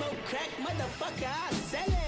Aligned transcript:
smoke 0.00 0.24
crack, 0.24 0.48
motherfucker, 0.64 1.28
I 1.28 1.52
sell 1.52 1.92
it. 1.92 1.99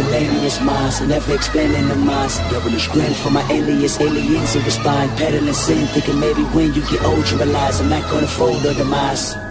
Miscellaneous 0.00 0.60
minds, 0.60 1.00
never 1.02 1.34
explaining 1.34 1.88
the 1.88 1.96
minds. 1.96 2.38
Devilish 2.50 2.88
grin 2.88 3.12
for 3.14 3.30
my 3.30 3.42
alias, 3.50 4.00
aliens 4.00 4.54
who 4.54 4.60
respond, 4.60 5.10
peddling 5.16 5.52
sin, 5.52 5.86
thinking 5.88 6.18
maybe 6.18 6.42
when 6.54 6.72
you 6.74 6.82
get 6.82 7.02
old 7.04 7.28
you 7.30 7.36
realize 7.36 7.80
I'm 7.80 7.88
not 7.88 8.10
gonna 8.10 8.26
fold 8.26 8.64
or 8.64 8.74
demise. 8.74 9.49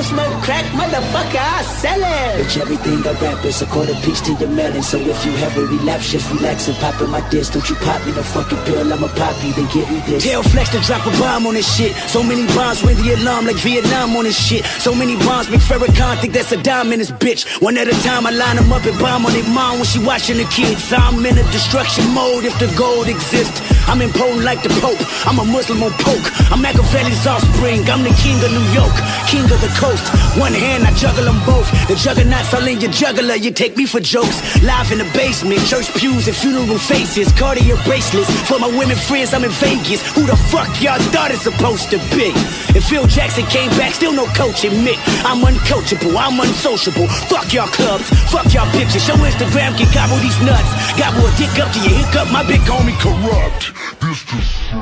I 0.00 0.02
don't 0.02 0.16
smoke 0.16 0.42
crack, 0.42 0.64
motherfucker, 0.72 1.36
I 1.36 1.62
sell 1.76 2.00
it. 2.00 2.40
Bitch, 2.40 2.56
everything 2.58 3.06
I 3.06 3.12
rap 3.20 3.44
is 3.44 3.60
a 3.60 3.66
quarter 3.66 3.92
piece 4.00 4.22
to 4.22 4.32
your 4.32 4.48
melon. 4.48 4.82
So 4.82 4.96
if 4.96 5.26
you 5.26 5.32
have 5.32 5.54
a 5.58 5.66
relapse, 5.66 6.10
just 6.10 6.30
relax 6.32 6.68
and 6.68 6.76
pop 6.78 6.98
in 7.02 7.10
my 7.10 7.20
disc. 7.28 7.52
Don't 7.52 7.68
you 7.68 7.76
pop 7.76 8.00
me 8.06 8.12
the 8.12 8.24
fucking 8.24 8.56
pill, 8.64 8.90
I'ma 8.90 9.08
pop 9.08 9.36
you, 9.44 9.52
then 9.52 9.68
give 9.68 9.90
me 9.90 10.00
this. 10.08 10.24
Tell 10.24 10.42
Flex 10.42 10.70
to 10.70 10.80
drop 10.80 11.04
a 11.04 11.10
bomb 11.20 11.46
on 11.46 11.52
this 11.52 11.68
shit. 11.76 11.92
So 12.08 12.22
many 12.22 12.46
bombs 12.54 12.82
ring 12.82 12.96
the 12.96 13.12
alarm 13.12 13.44
like 13.44 13.56
Vietnam 13.56 14.16
on 14.16 14.24
this 14.24 14.40
shit. 14.40 14.64
So 14.80 14.94
many 14.94 15.16
bombs 15.16 15.50
make 15.50 15.60
Farrakhan 15.60 16.16
think 16.22 16.32
that's 16.32 16.50
a 16.52 16.62
dime 16.62 16.94
in 16.94 17.00
this 17.00 17.10
bitch. 17.10 17.60
One 17.60 17.76
at 17.76 17.86
a 17.86 18.02
time, 18.02 18.26
I 18.26 18.30
line 18.30 18.56
them 18.56 18.72
up 18.72 18.86
and 18.86 18.98
bomb 18.98 19.26
on 19.26 19.32
their 19.32 19.44
mom 19.52 19.80
when 19.80 19.84
she 19.84 20.02
watching 20.02 20.38
the 20.38 20.44
kids. 20.44 20.94
I'm 20.96 21.26
in 21.26 21.36
a 21.36 21.44
destruction 21.52 22.08
mode 22.14 22.44
if 22.46 22.58
the 22.58 22.72
gold 22.74 23.06
exists. 23.06 23.60
I'm 23.90 24.00
impotent 24.02 24.46
like 24.46 24.62
the 24.62 24.70
Pope. 24.78 25.02
I'm 25.26 25.42
a 25.42 25.44
Muslim 25.44 25.82
on 25.82 25.90
poke. 25.98 26.22
I'm 26.54 26.62
Makaveli's 26.62 27.26
offspring. 27.26 27.82
I'm 27.90 28.06
the 28.06 28.14
king 28.22 28.38
of 28.38 28.54
New 28.54 28.62
York, 28.70 28.94
king 29.26 29.42
of 29.50 29.58
the 29.58 29.72
coast. 29.74 30.06
One 30.38 30.54
hand, 30.54 30.86
I 30.86 30.94
juggle 30.94 31.26
them 31.26 31.42
both. 31.42 31.66
The 31.90 31.98
juggernauts 31.98 32.54
all 32.54 32.62
in 32.70 32.78
your 32.80 32.94
juggler. 32.94 33.34
You 33.34 33.50
take 33.50 33.76
me 33.76 33.86
for 33.86 33.98
jokes. 33.98 34.38
Live 34.62 34.94
in 34.94 34.98
the 35.02 35.10
basement, 35.10 35.58
church 35.66 35.90
pews 35.98 36.30
and 36.30 36.36
funeral 36.38 36.78
faces. 36.78 37.34
Cartier 37.34 37.74
bracelets 37.82 38.30
for 38.46 38.62
my 38.62 38.70
women 38.70 38.94
friends. 38.94 39.34
I'm 39.34 39.42
in 39.42 39.50
Vegas. 39.58 40.06
Who 40.14 40.22
the 40.22 40.38
fuck 40.54 40.70
y'all 40.78 41.02
thought 41.10 41.34
it's 41.34 41.42
supposed 41.42 41.90
to 41.90 41.98
be? 42.14 42.30
If 42.78 42.86
Phil 42.86 43.10
Jackson 43.10 43.42
came 43.50 43.74
back, 43.74 43.98
still 43.98 44.14
no 44.14 44.30
coaching 44.38 44.86
me. 44.86 44.94
I'm 45.26 45.42
uncoachable. 45.42 46.14
I'm 46.14 46.38
unsociable. 46.38 47.10
Fuck 47.26 47.52
y'all 47.52 47.66
clubs. 47.66 48.06
Fuck 48.30 48.54
y'all 48.54 48.70
pictures. 48.70 49.02
Show 49.02 49.18
Instagram 49.18 49.74
can 49.74 49.90
gobble 49.90 50.22
these 50.22 50.38
nuts. 50.46 50.70
Gobble 50.94 51.26
a 51.26 51.32
dick 51.34 51.58
up 51.58 51.74
to 51.74 51.80
your 51.82 51.98
hiccup. 51.98 52.30
My 52.30 52.46
big 52.46 52.62
homie 52.70 52.94
Kurupt. 53.02 53.79
This 54.00 54.24
just 54.24 54.72